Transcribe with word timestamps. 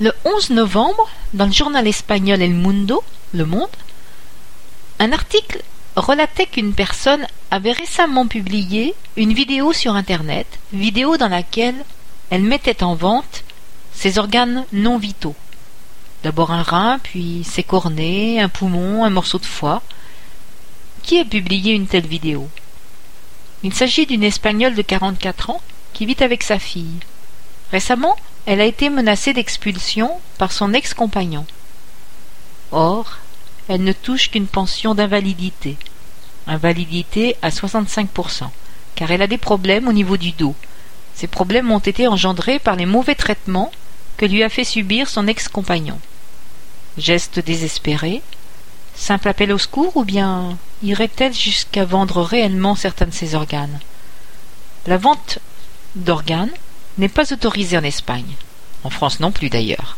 Le 0.00 0.12
11 0.24 0.50
novembre, 0.50 1.08
dans 1.34 1.46
le 1.46 1.52
journal 1.52 1.86
espagnol 1.86 2.42
El 2.42 2.52
Mundo, 2.54 3.04
Le 3.32 3.46
Monde, 3.46 3.68
un 4.98 5.12
article 5.12 5.62
relatait 5.94 6.46
qu'une 6.46 6.74
personne 6.74 7.24
avait 7.52 7.70
récemment 7.70 8.26
publié 8.26 8.96
une 9.16 9.32
vidéo 9.32 9.72
sur 9.72 9.94
Internet, 9.94 10.48
vidéo 10.72 11.16
dans 11.16 11.28
laquelle 11.28 11.84
elle 12.30 12.42
mettait 12.42 12.82
en 12.82 12.96
vente 12.96 13.44
ses 13.92 14.18
organes 14.18 14.64
non 14.72 14.98
vitaux. 14.98 15.36
D'abord 16.24 16.50
un 16.50 16.64
rein, 16.64 16.98
puis 17.00 17.44
ses 17.44 17.62
cornets, 17.62 18.40
un 18.40 18.48
poumon, 18.48 19.04
un 19.04 19.10
morceau 19.10 19.38
de 19.38 19.46
foie. 19.46 19.80
Qui 21.04 21.20
a 21.20 21.24
publié 21.24 21.72
une 21.72 21.86
telle 21.86 22.08
vidéo? 22.08 22.48
Il 23.62 23.72
s'agit 23.72 24.06
d'une 24.06 24.24
Espagnole 24.24 24.74
de 24.74 24.82
44 24.82 25.50
ans 25.50 25.60
qui 25.92 26.04
vit 26.04 26.16
avec 26.18 26.42
sa 26.42 26.58
fille. 26.58 26.98
Récemment, 27.70 28.16
elle 28.46 28.60
a 28.60 28.66
été 28.66 28.90
menacée 28.90 29.32
d'expulsion 29.32 30.10
par 30.38 30.52
son 30.52 30.74
ex-compagnon. 30.74 31.46
Or, 32.72 33.18
elle 33.68 33.84
ne 33.84 33.92
touche 33.92 34.30
qu'une 34.30 34.46
pension 34.46 34.94
d'invalidité. 34.94 35.76
Invalidité 36.46 37.36
à 37.40 37.48
65%, 37.48 38.48
car 38.94 39.10
elle 39.10 39.22
a 39.22 39.26
des 39.26 39.38
problèmes 39.38 39.88
au 39.88 39.92
niveau 39.92 40.18
du 40.18 40.32
dos. 40.32 40.54
Ces 41.14 41.26
problèmes 41.26 41.70
ont 41.70 41.78
été 41.78 42.06
engendrés 42.06 42.58
par 42.58 42.76
les 42.76 42.86
mauvais 42.86 43.14
traitements 43.14 43.72
que 44.16 44.26
lui 44.26 44.42
a 44.42 44.48
fait 44.48 44.64
subir 44.64 45.08
son 45.08 45.26
ex-compagnon. 45.26 45.98
Geste 46.98 47.40
désespéré, 47.40 48.20
simple 48.94 49.28
appel 49.28 49.52
au 49.52 49.58
secours 49.58 49.96
ou 49.96 50.04
bien 50.04 50.58
irait-elle 50.82 51.32
jusqu'à 51.32 51.84
vendre 51.84 52.20
réellement 52.22 52.74
certains 52.74 53.06
de 53.06 53.12
ses 53.14 53.34
organes? 53.34 53.80
La 54.86 54.98
vente 54.98 55.38
d'organes 55.96 56.52
n'est 56.98 57.08
pas 57.08 57.32
autorisée 57.32 57.78
en 57.78 57.84
Espagne, 57.84 58.34
en 58.84 58.90
France 58.90 59.20
non 59.20 59.32
plus 59.32 59.50
d'ailleurs. 59.50 59.96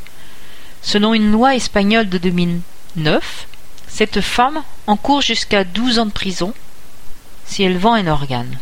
Selon 0.83 1.15
une 1.15 1.33
loi 1.33 1.55
espagnole 1.55 2.09
de 2.09 2.19
2009, 2.19 3.47
cette 3.89 4.21
femme 4.21 4.63
encourt 4.87 5.21
jusqu'à 5.21 5.65
douze 5.65 5.99
ans 5.99 6.07
de 6.07 6.13
prison 6.13 6.55
si 7.47 7.63
elle 7.63 7.79
vend 7.79 7.95
un 7.95 8.07
organe. 8.07 8.59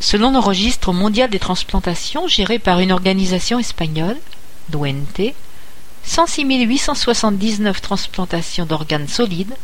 Selon 0.00 0.32
le 0.32 0.38
registre 0.38 0.92
mondial 0.92 1.30
des 1.30 1.38
transplantations 1.38 2.26
géré 2.26 2.58
par 2.58 2.80
une 2.80 2.92
organisation 2.92 3.58
espagnole, 3.58 4.18
Duente, 4.68 5.34
106 6.04 6.44
879 6.64 7.80
transplantations 7.80 8.66
d'organes 8.66 9.08
solides 9.08 9.54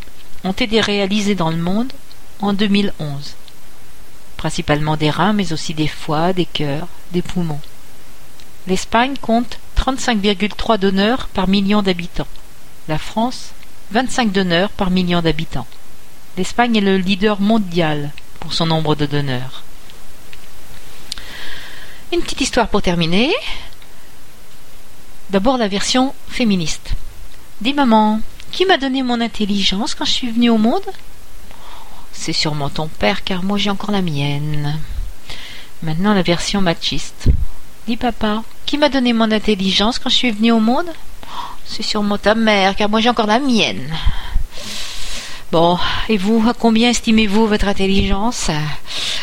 ont 0.45 0.53
été 0.53 0.81
réalisées 0.81 1.35
dans 1.35 1.51
le 1.51 1.57
monde 1.57 1.93
en 2.41 2.53
2011, 2.53 3.35
principalement 4.39 4.97
des 4.97 5.11
reins 5.11 5.35
mais 5.35 5.53
aussi 5.53 5.75
des 5.75 5.89
foies, 5.89 6.33
des 6.33 6.47
cœurs, 6.47 6.89
des 7.13 7.21
poumons. 7.21 7.61
L'Espagne 8.67 9.17
compte 9.21 9.59
35,3 9.77 10.79
donneurs 10.79 11.29
par 11.29 11.49
million 11.49 11.83
d'habitants. 11.83 12.27
La 12.89 12.99
France, 12.99 13.53
25 13.91 14.33
donneurs 14.33 14.71
par 14.71 14.91
million 14.91 15.21
d'habitants. 15.21 15.67
L'Espagne 16.39 16.77
est 16.77 16.81
le 16.81 16.97
leader 16.97 17.41
mondial 17.41 18.13
pour 18.41 18.55
son 18.55 18.67
nombre 18.67 18.95
de 18.95 19.07
donneurs. 19.07 19.65
Une 22.13 22.21
petite 22.21 22.41
histoire 22.41 22.69
pour 22.69 22.81
terminer. 22.81 23.33
D'abord 25.31 25.59
la 25.59 25.69
version 25.69 26.15
féministe. 26.29 26.93
Dis 27.61 27.75
maman, 27.75 28.21
qui 28.53 28.65
m'a 28.65 28.79
donné 28.79 29.03
mon 29.03 29.21
intelligence 29.21 29.95
quand 29.95 30.05
je 30.05 30.13
suis 30.13 30.31
venue 30.31 30.51
au 30.51 30.59
monde? 30.59 30.87
C'est 32.21 32.33
sûrement 32.33 32.69
ton 32.69 32.89
père, 32.89 33.23
car 33.23 33.43
moi 33.45 33.57
j'ai 33.59 33.71
encore 33.71 33.93
la 33.93 34.03
mienne. 34.03 34.79
Maintenant 35.83 36.13
la 36.13 36.23
version 36.23 36.61
machiste. 36.61 37.29
Dis 37.87 37.97
papa, 37.97 38.43
qui 38.67 38.77
m'a 38.77 38.89
donné 38.89 39.13
mon 39.13 39.31
intelligence 39.31 39.99
quand 39.99 40.11
je 40.11 40.17
suis 40.17 40.33
venue 40.33 40.53
au 40.53 40.59
monde? 40.59 40.91
C'est 41.65 41.85
sûrement 41.85 42.19
ta 42.19 42.35
mère, 42.35 42.75
car 42.75 42.91
moi 42.91 43.01
j'ai 43.01 43.09
encore 43.09 43.29
la 43.29 43.39
mienne. 43.39 43.95
Bon, 45.53 45.79
et 46.09 46.19
vous, 46.19 46.45
à 46.47 46.55
combien 46.55 46.91
estimez-vous 46.91 47.47
votre 47.47 47.69
intelligence? 47.69 48.51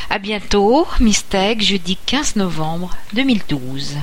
À 0.10 0.18
bientôt, 0.18 0.88
Mistake, 1.00 1.62
jeudi 1.62 1.98
15 2.06 2.38
novembre 2.38 2.90
2012. 3.14 3.98